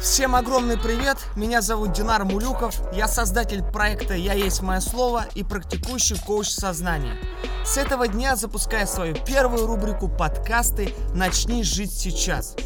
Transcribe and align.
Всем 0.00 0.34
огромный 0.34 0.78
привет, 0.78 1.18
меня 1.36 1.60
зовут 1.60 1.92
Динар 1.92 2.24
Мулюков, 2.24 2.74
я 2.92 3.06
создатель 3.06 3.62
проекта 3.62 4.14
«Я 4.14 4.32
есть 4.32 4.62
мое 4.62 4.80
слово» 4.80 5.26
и 5.34 5.44
практикующий 5.44 6.18
коуч 6.18 6.48
сознания. 6.48 7.16
С 7.64 7.76
этого 7.76 8.08
дня 8.08 8.34
запускаю 8.34 8.86
свою 8.86 9.14
первую 9.14 9.66
рубрику 9.66 10.08
подкасты 10.08 10.94
«Начни 11.14 11.62
жить 11.62 11.92
сейчас». 11.92 12.56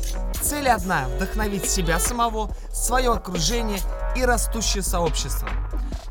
Цель 0.41 0.69
одна– 0.69 1.09
вдохновить 1.17 1.69
себя 1.69 1.99
самого, 1.99 2.51
свое 2.73 3.11
окружение 3.13 3.81
и 4.17 4.25
растущее 4.25 4.83
сообщество. 4.83 5.49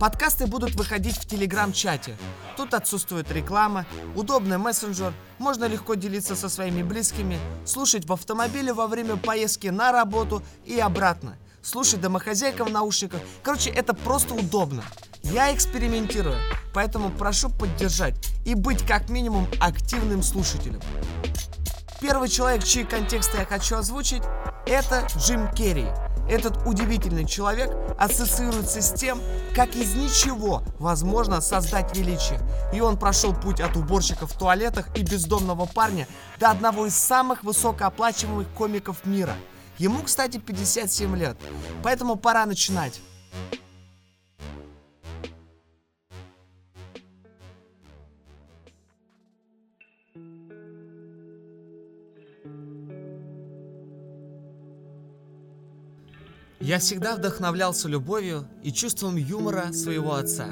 Подкасты 0.03 0.47
будут 0.47 0.75
выходить 0.75 1.15
в 1.15 1.25
телеграм-чате. 1.25 2.17
Тут 2.57 2.73
отсутствует 2.73 3.31
реклама, 3.31 3.85
удобный 4.17 4.57
мессенджер, 4.57 5.13
можно 5.37 5.63
легко 5.63 5.93
делиться 5.95 6.35
со 6.35 6.49
своими 6.49 6.83
близкими, 6.83 7.39
слушать 7.63 8.05
в 8.05 8.11
автомобиле 8.11 8.73
во 8.73 8.87
время 8.87 9.15
поездки 9.15 9.67
на 9.67 9.93
работу 9.93 10.43
и 10.65 10.77
обратно, 10.77 11.37
слушать 11.61 12.01
домохозяйкам 12.01 12.67
в 12.67 12.71
наушниках. 12.71 13.21
Короче, 13.43 13.69
это 13.69 13.93
просто 13.93 14.33
удобно. 14.33 14.83
Я 15.21 15.55
экспериментирую, 15.55 16.35
поэтому 16.73 17.09
прошу 17.09 17.49
поддержать 17.49 18.15
и 18.45 18.55
быть 18.55 18.85
как 18.85 19.07
минимум 19.07 19.47
активным 19.61 20.21
слушателем. 20.21 20.81
Первый 22.01 22.27
человек, 22.27 22.65
чьи 22.65 22.83
контексты 22.83 23.37
я 23.37 23.45
хочу 23.45 23.77
озвучить, 23.77 24.23
это 24.65 25.07
Джим 25.17 25.49
Керри– 25.53 25.87
этот 26.29 26.65
удивительный 26.65 27.25
человек 27.25 27.71
ассоциируется 27.97 28.81
с 28.81 28.93
тем, 28.93 29.19
как 29.55 29.75
из 29.75 29.95
ничего 29.95 30.63
возможно 30.79 31.41
создать 31.41 31.95
величие. 31.97 32.39
И 32.73 32.81
он 32.81 32.97
прошел 32.97 33.33
путь 33.33 33.59
от 33.59 33.75
уборщика 33.75 34.25
в 34.25 34.37
туалетах 34.37 34.87
и 34.97 35.03
бездомного 35.03 35.65
парня 35.65 36.07
до 36.39 36.49
одного 36.49 36.85
из 36.85 36.95
самых 36.95 37.43
высокооплачиваемых 37.43 38.47
комиков 38.49 39.05
мира. 39.05 39.35
Ему, 39.77 40.03
кстати, 40.03 40.37
57 40.37 41.15
лет. 41.17 41.37
Поэтому 41.81 42.15
пора 42.15 42.45
начинать. 42.45 43.01
Я 56.63 56.79
всегда 56.79 57.17
вдохновлялся 57.17 57.89
любовью 57.89 58.47
и 58.63 58.71
чувством 58.71 59.17
юмора 59.17 59.73
своего 59.73 60.13
отца. 60.13 60.47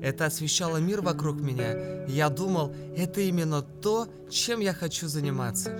Это 0.00 0.24
освещало 0.24 0.78
мир 0.78 1.02
вокруг 1.02 1.42
меня, 1.42 2.06
и 2.06 2.12
я 2.12 2.30
думал, 2.30 2.74
это 2.96 3.20
именно 3.20 3.60
то, 3.60 4.08
чем 4.30 4.60
я 4.60 4.72
хочу 4.72 5.06
заниматься. 5.06 5.76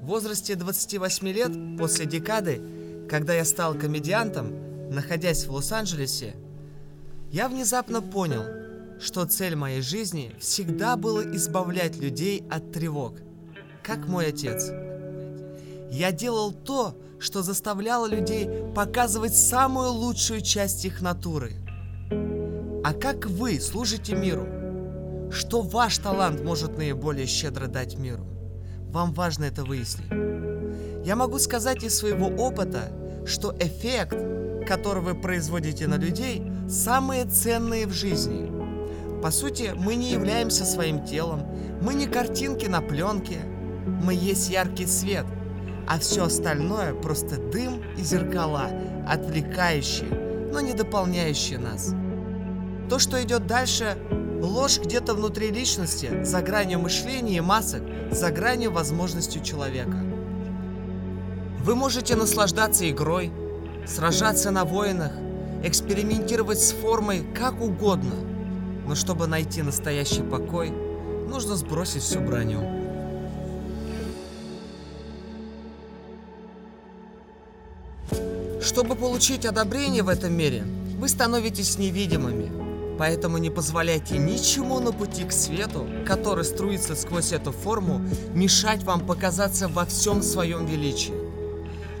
В 0.00 0.06
возрасте 0.06 0.54
28 0.54 1.28
лет, 1.28 1.52
после 1.78 2.06
декады, 2.06 2.62
когда 3.10 3.34
я 3.34 3.44
стал 3.44 3.74
комедиантом, 3.74 4.88
находясь 4.90 5.44
в 5.44 5.52
Лос-Анджелесе, 5.52 6.34
я 7.30 7.46
внезапно 7.50 8.00
понял, 8.00 8.44
что 9.02 9.26
цель 9.26 9.54
моей 9.54 9.82
жизни 9.82 10.34
всегда 10.40 10.96
было 10.96 11.20
избавлять 11.36 11.98
людей 11.98 12.42
от 12.50 12.72
тревог, 12.72 13.18
как 13.82 14.08
мой 14.08 14.28
отец. 14.28 14.70
Я 15.92 16.10
делал 16.10 16.52
то, 16.52 16.96
что 17.20 17.42
заставляло 17.42 18.06
людей 18.06 18.48
показывать 18.74 19.36
самую 19.36 19.90
лучшую 19.90 20.40
часть 20.40 20.86
их 20.86 21.02
натуры. 21.02 21.52
А 22.82 22.94
как 22.94 23.26
вы 23.26 23.60
служите 23.60 24.14
миру? 24.14 24.48
Что 25.30 25.60
ваш 25.60 25.98
талант 25.98 26.42
может 26.42 26.78
наиболее 26.78 27.26
щедро 27.26 27.66
дать 27.66 27.98
миру? 27.98 28.24
Вам 28.88 29.12
важно 29.12 29.44
это 29.44 29.64
выяснить. 29.64 30.10
Я 31.04 31.14
могу 31.14 31.38
сказать 31.38 31.84
из 31.84 31.94
своего 31.94 32.28
опыта, 32.42 32.90
что 33.26 33.54
эффект, 33.60 34.16
который 34.66 35.02
вы 35.02 35.14
производите 35.14 35.88
на 35.88 35.96
людей, 35.96 36.42
самые 36.70 37.26
ценные 37.26 37.86
в 37.86 37.92
жизни. 37.92 38.50
По 39.20 39.30
сути, 39.30 39.74
мы 39.76 39.96
не 39.96 40.10
являемся 40.10 40.64
своим 40.64 41.04
телом, 41.04 41.46
мы 41.82 41.92
не 41.92 42.06
картинки 42.06 42.64
на 42.64 42.80
пленке, 42.80 43.40
мы 44.02 44.14
есть 44.14 44.48
яркий 44.48 44.86
свет– 44.86 45.26
а 45.86 45.98
все 45.98 46.24
остальное 46.24 46.94
просто 46.94 47.36
дым 47.36 47.82
и 47.96 48.02
зеркала, 48.02 48.70
отвлекающие, 49.08 50.08
но 50.52 50.60
не 50.60 50.72
дополняющие 50.72 51.58
нас. 51.58 51.94
То, 52.88 52.98
что 52.98 53.22
идет 53.22 53.46
дальше, 53.46 53.96
ложь 54.40 54.78
где-то 54.78 55.14
внутри 55.14 55.50
личности, 55.50 56.22
за 56.24 56.42
гранью 56.42 56.80
мышления 56.80 57.36
и 57.36 57.40
масок, 57.40 57.82
за 58.10 58.30
гранью 58.30 58.72
возможностью 58.72 59.42
человека. 59.42 59.96
Вы 61.60 61.74
можете 61.74 62.16
наслаждаться 62.16 62.88
игрой, 62.90 63.32
сражаться 63.86 64.50
на 64.50 64.64
воинах, 64.64 65.12
экспериментировать 65.62 66.60
с 66.60 66.72
формой 66.72 67.24
как 67.34 67.60
угодно, 67.60 68.16
но 68.86 68.94
чтобы 68.94 69.26
найти 69.26 69.62
настоящий 69.62 70.22
покой, 70.22 70.70
нужно 70.70 71.54
сбросить 71.54 72.02
всю 72.02 72.20
броню. 72.20 72.81
Чтобы 78.62 78.94
получить 78.94 79.44
одобрение 79.44 80.04
в 80.04 80.08
этом 80.08 80.32
мире, 80.34 80.64
вы 80.98 81.08
становитесь 81.08 81.78
невидимыми. 81.78 82.96
Поэтому 82.96 83.38
не 83.38 83.50
позволяйте 83.50 84.18
ничему 84.18 84.78
на 84.78 84.92
пути 84.92 85.24
к 85.24 85.32
свету, 85.32 85.84
который 86.06 86.44
струится 86.44 86.94
сквозь 86.94 87.32
эту 87.32 87.50
форму, 87.50 88.00
мешать 88.32 88.84
вам 88.84 89.04
показаться 89.04 89.66
во 89.66 89.84
всем 89.84 90.22
своем 90.22 90.66
величии. 90.66 91.14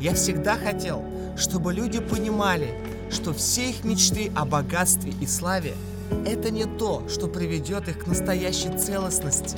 Я 0.00 0.14
всегда 0.14 0.56
хотел, 0.56 1.04
чтобы 1.36 1.72
люди 1.72 1.98
понимали, 1.98 2.78
что 3.10 3.32
все 3.32 3.70
их 3.70 3.82
мечты 3.82 4.30
о 4.36 4.44
богатстве 4.44 5.12
и 5.20 5.26
славе– 5.26 5.74
это 6.26 6.50
не 6.50 6.66
то, 6.66 7.02
что 7.08 7.26
приведет 7.26 7.88
их 7.88 8.04
к 8.04 8.06
настоящей 8.06 8.70
целостности. 8.78 9.56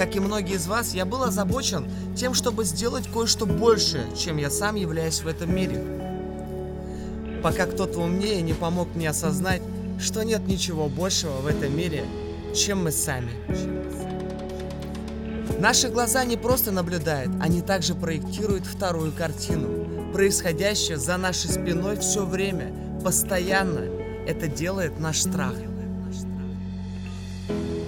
Как 0.00 0.16
и 0.16 0.18
многие 0.18 0.54
из 0.54 0.66
вас, 0.66 0.94
я 0.94 1.04
был 1.04 1.24
озабочен 1.24 1.86
тем, 2.16 2.32
чтобы 2.32 2.64
сделать 2.64 3.06
кое-что 3.12 3.44
большее, 3.44 4.04
чем 4.16 4.38
я 4.38 4.48
сам 4.48 4.76
являюсь 4.76 5.20
в 5.20 5.28
этом 5.28 5.54
мире. 5.54 5.84
Пока 7.42 7.66
кто-то 7.66 7.98
умнее 7.98 8.40
не 8.40 8.54
помог 8.54 8.88
мне 8.94 9.10
осознать, 9.10 9.60
что 10.00 10.22
нет 10.22 10.48
ничего 10.48 10.88
большего 10.88 11.42
в 11.42 11.46
этом 11.46 11.76
мире, 11.76 12.06
чем 12.56 12.84
мы 12.84 12.92
сами. 12.92 13.30
Наши 15.58 15.90
глаза 15.90 16.24
не 16.24 16.38
просто 16.38 16.72
наблюдают, 16.72 17.32
они 17.38 17.60
также 17.60 17.94
проектируют 17.94 18.64
вторую 18.64 19.12
картину, 19.12 20.12
происходящее 20.14 20.96
за 20.96 21.18
нашей 21.18 21.50
спиной 21.50 21.98
все 21.98 22.24
время, 22.24 22.72
постоянно. 23.04 23.82
Это 24.26 24.46
делает 24.46 24.98
наш 24.98 25.20
страх. 25.20 25.56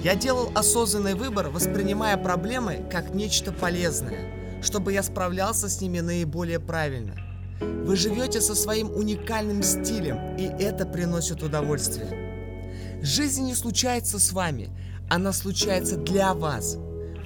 Я 0.02 0.16
делал 0.16 0.50
осознанный 0.56 1.14
выбор, 1.14 1.48
воспринимая 1.50 2.16
проблемы 2.16 2.84
как 2.90 3.14
нечто 3.14 3.52
полезное, 3.52 4.60
чтобы 4.60 4.92
я 4.92 5.02
справлялся 5.04 5.68
с 5.68 5.80
ними 5.80 6.00
наиболее 6.00 6.58
правильно. 6.58 7.14
Вы 7.60 7.94
живете 7.94 8.40
со 8.40 8.56
своим 8.56 8.90
уникальным 8.90 9.62
стилем, 9.62 10.36
и 10.36 10.42
это 10.42 10.86
приносит 10.86 11.44
удовольствие. 11.44 13.00
Жизнь 13.00 13.44
не 13.44 13.54
случается 13.54 14.18
с 14.18 14.32
вами, 14.32 14.70
она 15.08 15.32
случается 15.32 15.96
для 15.96 16.34
вас. 16.34 16.78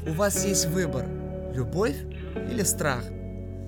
У 0.06 0.12
вас 0.12 0.44
есть 0.44 0.66
выбор– 0.66 1.06
любовь 1.54 1.96
или 2.50 2.62
страх. 2.62 3.04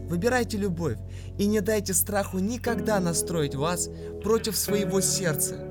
Выбирайте 0.06 0.58
любовь 0.58 0.98
и 1.38 1.46
не 1.46 1.62
дайте 1.62 1.94
страху 1.94 2.40
никогда 2.40 3.00
настроить 3.00 3.54
вас 3.54 3.88
против 4.22 4.54
своего 4.54 5.00
сердца. 5.00 5.67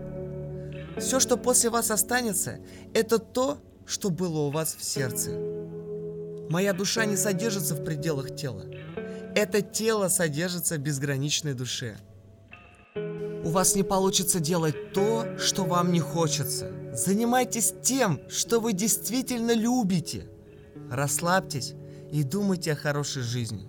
Все, 1.00 1.20
что 1.20 1.38
после 1.38 1.70
вас 1.70 1.92
останется, 1.92 2.60
это 2.94 3.20
то, 3.20 3.60
что 3.86 4.10
было 4.10 4.40
у 4.40 4.50
вас 4.50 4.76
в 4.76 4.84
сердце. 4.84 5.32
Моя 6.50 6.74
душа 6.74 7.06
не 7.06 7.16
содержится 7.16 7.76
в 7.76 7.84
пределах 7.84 8.36
тела. 8.36 8.66
Это 9.36 9.62
тело 9.62 10.08
содержится 10.08 10.76
в 10.76 10.80
безграничной 10.80 11.54
душе. 11.54 11.98
У 12.96 13.50
вас 13.50 13.76
не 13.76 13.84
получится 13.84 14.40
делать 14.40 14.94
то, 14.94 15.38
что 15.38 15.66
вам 15.66 15.92
не 15.92 16.00
хочется. 16.00 16.72
Занимайтесь 16.94 17.74
тем, 17.84 18.20
что 18.28 18.60
вы 18.60 18.74
действительно 18.74 19.54
любите. 19.54 20.28
Расслабьтесь 20.90 21.76
и 22.12 22.24
думайте 22.24 22.72
о 22.72 22.76
хорошей 22.76 23.22
жизни. 23.22 23.68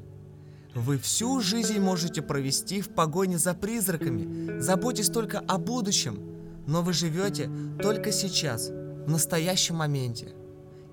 Вы 0.75 0.99
всю 0.99 1.41
жизнь 1.41 1.79
можете 1.79 2.23
провести 2.23 2.81
в 2.81 2.89
погоне 2.89 3.37
за 3.37 3.53
призраками. 3.53 4.59
Заботьтесь 4.61 5.11
только 5.11 5.41
о 5.41 5.59
будущем– 5.59 6.25
но 6.69 6.82
вы 6.82 6.93
живете 6.93 7.50
только 7.82 8.12
сейчас, 8.12 8.69
в 8.69 9.11
настоящем 9.11 9.76
моменте. 9.76 10.35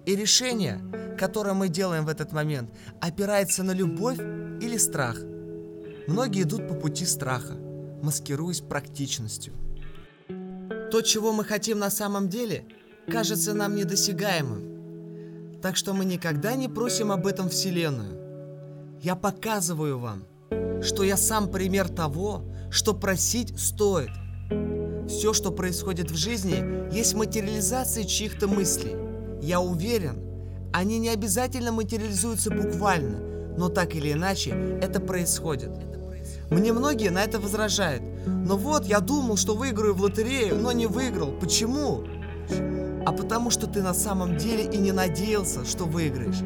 И 0.06 0.16
решение, 0.16 0.80
которое 1.20 1.54
мы 1.54 1.68
делаем 1.68 2.06
в 2.06 2.10
этот 2.10 2.32
момент, 2.32 2.70
опирается 3.02 3.62
на 3.62 3.72
любовь 3.72 4.18
или 4.18 4.78
страх. 4.78 5.18
Многие 6.08 6.44
идут 6.44 6.68
по 6.70 6.76
пути 6.76 7.06
страха, 7.06 7.56
маскируясь 8.02 8.62
практичностью. 8.62 9.54
То, 10.92 11.02
чего 11.02 11.34
мы 11.34 11.44
хотим 11.44 11.80
на 11.80 11.90
самом 11.90 12.30
деле, 12.30 12.66
кажется 13.12 13.54
нам 13.54 13.76
недосягаемым. 13.76 15.60
Так 15.62 15.76
что 15.76 15.94
мы 15.94 16.06
никогда 16.06 16.56
не 16.56 16.70
просим 16.70 17.12
об 17.12 17.28
этом 17.28 17.50
Вселенную. 17.50 18.98
Я 19.02 19.16
показываю 19.18 20.00
вам, 20.00 20.24
что 20.82 21.04
я 21.04 21.18
сам 21.18 21.52
пример 21.52 21.90
того, 21.90 22.46
что 22.72 22.94
просить 22.94 23.60
стоит. 23.60 24.12
Все, 25.08 25.34
что 25.34 25.52
происходит 25.52 26.10
в 26.10 26.16
жизни, 26.16 26.94
есть 26.94 27.14
материализация 27.14 28.04
чьих-то 28.04 28.48
мыслей. 28.48 28.96
Я 29.42 29.60
уверен, 29.60 30.18
они 30.74 30.98
не 30.98 31.10
обязательно 31.10 31.72
материализуются 31.72 32.50
буквально, 32.50 33.20
но 33.58 33.70
так 33.70 33.96
или 33.96 34.14
иначе 34.14 34.52
это 34.82 35.00
происходит. 35.00 35.72
Мне 36.50 36.74
многие 36.74 37.10
на 37.10 37.24
это 37.24 37.40
возражают. 37.40 38.04
Но 38.26 38.58
вот, 38.58 38.86
я 38.86 39.00
думал, 39.00 39.38
что 39.38 39.56
выиграю 39.56 39.94
в 39.94 40.02
лотерею, 40.02 40.58
но 40.58 40.72
не 40.72 40.88
выиграл. 40.88 41.32
Почему? 41.32 42.04
А 43.06 43.12
потому 43.12 43.52
что 43.52 43.68
ты 43.68 43.82
на 43.82 43.94
самом 43.94 44.38
деле 44.38 44.64
и 44.64 44.78
не 44.78 44.92
надеялся, 44.92 45.66
что 45.66 45.86
выиграешь. 45.86 46.42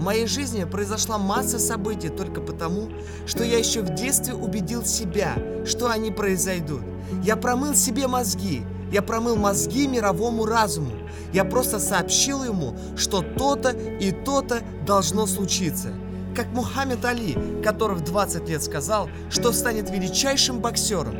В 0.00 0.02
моей 0.02 0.26
жизни 0.26 0.64
произошла 0.64 1.18
масса 1.18 1.58
событий 1.58 2.08
только 2.08 2.40
потому, 2.40 2.88
что 3.26 3.44
я 3.44 3.58
еще 3.58 3.82
в 3.82 3.94
детстве 3.94 4.32
убедил 4.32 4.82
себя, 4.82 5.34
что 5.66 5.90
они 5.90 6.10
произойдут. 6.10 6.80
Я 7.22 7.36
промыл 7.36 7.74
себе 7.74 8.06
мозги, 8.06 8.62
я 8.90 9.02
промыл 9.02 9.36
мозги 9.36 9.86
мировому 9.86 10.46
разуму. 10.46 10.92
Я 11.34 11.44
просто 11.44 11.78
сообщил 11.78 12.42
ему, 12.44 12.74
что 12.96 13.20
то-то 13.20 13.72
и 13.72 14.10
то-то 14.10 14.62
должно 14.86 15.26
случиться. 15.26 15.92
Как 16.34 16.46
Мухаммед 16.46 17.04
Али, 17.04 17.36
который 17.62 17.96
в 17.96 18.00
20 18.00 18.48
лет 18.48 18.62
сказал, 18.62 19.10
что 19.28 19.52
станет 19.52 19.90
величайшим 19.90 20.60
боксером. 20.60 21.14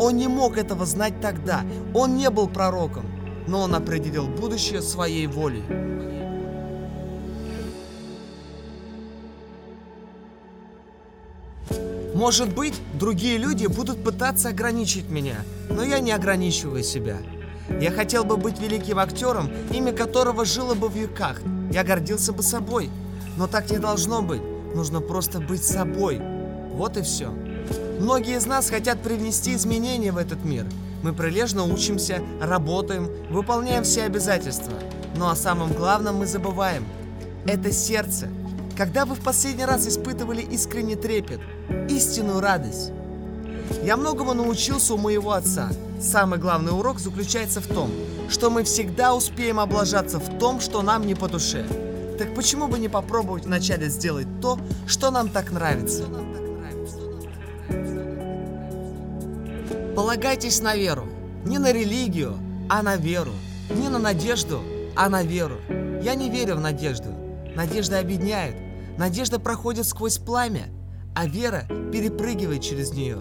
Он 0.00 0.16
не 0.16 0.26
мог 0.26 0.58
этого 0.58 0.86
знать 0.86 1.20
тогда, 1.20 1.60
он 1.94 2.16
не 2.16 2.28
был 2.30 2.48
пророком, 2.48 3.06
но 3.46 3.60
он 3.60 3.76
определил 3.76 4.26
будущее 4.26 4.82
своей 4.82 5.28
волей. 5.28 5.62
Может 12.24 12.54
быть, 12.54 12.80
другие 12.94 13.36
люди 13.36 13.66
будут 13.66 14.02
пытаться 14.02 14.48
ограничить 14.48 15.10
меня, 15.10 15.36
но 15.68 15.84
я 15.84 15.98
не 15.98 16.10
ограничиваю 16.10 16.82
себя. 16.82 17.18
Я 17.82 17.90
хотел 17.90 18.24
бы 18.24 18.38
быть 18.38 18.58
великим 18.58 18.98
актером, 18.98 19.50
имя 19.70 19.92
которого 19.92 20.46
жило 20.46 20.72
бы 20.72 20.88
в 20.88 20.96
веках. 20.96 21.42
Я 21.70 21.84
гордился 21.84 22.32
бы 22.32 22.42
собой. 22.42 22.88
Но 23.36 23.46
так 23.46 23.70
не 23.70 23.76
должно 23.76 24.22
быть. 24.22 24.40
Нужно 24.74 25.02
просто 25.02 25.38
быть 25.38 25.62
собой. 25.62 26.18
Вот 26.72 26.96
и 26.96 27.02
все. 27.02 27.28
Многие 28.00 28.38
из 28.38 28.46
нас 28.46 28.70
хотят 28.70 29.02
привнести 29.02 29.52
изменения 29.52 30.10
в 30.10 30.16
этот 30.16 30.46
мир. 30.46 30.64
Мы 31.02 31.12
прилежно 31.12 31.64
учимся, 31.64 32.22
работаем, 32.40 33.10
выполняем 33.28 33.84
все 33.84 34.04
обязательства. 34.04 34.72
Но 35.18 35.28
о 35.28 35.36
самом 35.36 35.74
главном 35.74 36.16
мы 36.16 36.26
забываем. 36.26 36.86
Это 37.44 37.70
сердце. 37.70 38.30
Когда 38.76 39.04
вы 39.04 39.14
в 39.14 39.20
последний 39.20 39.64
раз 39.64 39.86
испытывали 39.86 40.42
искренний 40.42 40.96
трепет, 40.96 41.40
истинную 41.88 42.40
радость? 42.40 42.90
Я 43.84 43.96
многому 43.96 44.34
научился 44.34 44.94
у 44.94 44.98
моего 44.98 45.30
отца. 45.30 45.70
Самый 46.00 46.40
главный 46.40 46.72
урок 46.72 46.98
заключается 46.98 47.60
в 47.60 47.68
том, 47.68 47.88
что 48.28 48.50
мы 48.50 48.64
всегда 48.64 49.14
успеем 49.14 49.60
облажаться 49.60 50.18
в 50.18 50.38
том, 50.38 50.60
что 50.60 50.82
нам 50.82 51.06
не 51.06 51.14
по 51.14 51.28
душе. 51.28 51.64
Так 52.18 52.34
почему 52.34 52.66
бы 52.66 52.80
не 52.80 52.88
попробовать 52.88 53.44
вначале 53.44 53.88
сделать 53.88 54.26
то, 54.40 54.58
что 54.86 55.12
нам 55.12 55.28
так 55.28 55.52
нравится? 55.52 56.04
Полагайтесь 59.94 60.60
на 60.60 60.74
веру. 60.74 61.06
Не 61.44 61.58
на 61.58 61.72
религию, 61.72 62.36
а 62.68 62.82
на 62.82 62.96
веру. 62.96 63.32
Не 63.70 63.88
на 63.88 64.00
надежду, 64.00 64.62
а 64.96 65.08
на 65.08 65.22
веру. 65.22 65.58
Я 66.02 66.16
не 66.16 66.28
верю 66.28 66.56
в 66.56 66.60
надежду. 66.60 67.10
Надежда 67.54 68.00
объединяет. 68.00 68.63
Надежда 68.98 69.38
проходит 69.38 69.86
сквозь 69.86 70.18
пламя, 70.18 70.68
а 71.14 71.26
вера 71.26 71.66
перепрыгивает 71.92 72.62
через 72.62 72.92
нее. 72.92 73.18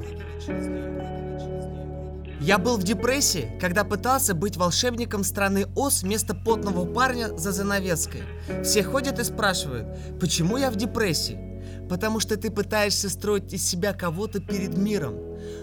Я 2.40 2.58
был 2.58 2.76
в 2.78 2.84
депрессии, 2.84 3.58
когда 3.62 3.86
пытался 3.86 4.34
быть 4.34 4.58
волшебником 4.58 5.24
страны 5.24 5.66
Оз 5.76 6.04
вместо 6.04 6.36
потного 6.36 6.86
парня 6.86 7.30
за 7.38 7.54
занавеской. 7.54 8.24
Все 8.64 8.84
ходят 8.84 9.18
и 9.18 9.24
спрашивают, 9.24 9.88
почему 10.20 10.58
я 10.58 10.70
в 10.70 10.76
депрессии? 10.76 11.40
Потому 11.88 12.20
что 12.20 12.36
ты 12.36 12.52
пытаешься 12.52 13.10
строить 13.10 13.54
из 13.54 13.66
себя 13.66 13.94
кого-то 13.94 14.42
перед 14.42 14.78
миром. 14.78 15.16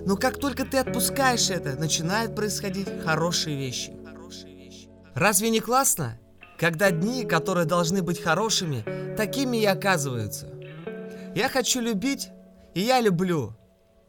Но 0.06 0.16
как 0.16 0.38
только 0.38 0.64
ты 0.64 0.78
отпускаешь 0.78 1.50
это, 1.50 1.78
начинают 1.78 2.34
происходить 2.34 2.88
хорошие 3.04 3.58
вещи. 3.58 3.92
Разве 5.14 5.50
не 5.50 5.60
классно? 5.60 6.18
Когда 6.60 6.90
дни, 6.90 7.24
которые 7.24 7.64
должны 7.64 8.02
быть 8.02 8.22
хорошими, 8.22 8.84
такими 9.16 9.56
и 9.56 9.64
оказываются. 9.64 10.46
Я 11.34 11.48
хочу 11.48 11.80
любить, 11.80 12.28
и 12.74 12.80
я 12.80 13.00
люблю. 13.00 13.54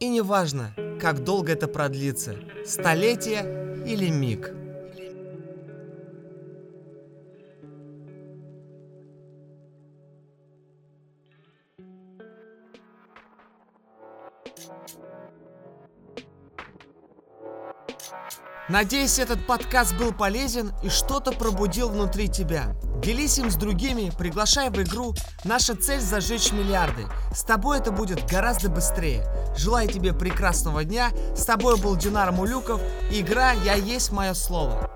И 0.00 0.08
неважно, 0.10 0.74
как 1.00 1.24
долго 1.24 1.52
это 1.52 1.66
продлится, 1.66 2.34
столетие 2.66 3.84
или 3.86 4.10
миг. 4.10 4.52
Надеюсь, 18.68 19.18
этот 19.18 19.44
подкаст 19.44 19.96
был 19.96 20.12
полезен 20.12 20.72
и 20.84 20.88
что-то 20.88 21.32
пробудил 21.32 21.88
внутри 21.88 22.28
тебя. 22.28 22.76
Делись 23.02 23.38
им 23.38 23.50
с 23.50 23.56
другими, 23.56 24.12
приглашай 24.16 24.70
в 24.70 24.80
игру. 24.80 25.14
Наша 25.42 25.74
цель 25.74 26.00
зажечь 26.00 26.52
миллиарды. 26.52 27.06
С 27.34 27.42
тобой 27.42 27.78
это 27.78 27.90
будет 27.90 28.24
гораздо 28.30 28.68
быстрее. 28.70 29.26
Желаю 29.56 29.88
тебе 29.88 30.12
прекрасного 30.12 30.84
дня. 30.84 31.10
С 31.34 31.44
тобой 31.44 31.76
был 31.76 31.96
Динар 31.96 32.30
Мулюков. 32.30 32.80
Игра 33.10 33.50
«Я 33.50 33.74
есть 33.74 34.12
мое 34.12 34.32
слово». 34.32 34.88